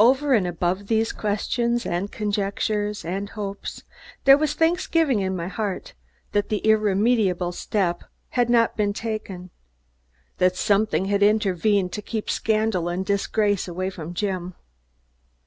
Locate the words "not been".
8.48-8.94